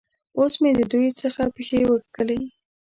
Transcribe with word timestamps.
اوس 0.37 0.53
مې 0.61 0.71
د 0.79 0.81
دوی 0.91 1.09
څخه 1.21 1.41
پښې 1.55 1.79
وکښلې. 1.91 2.39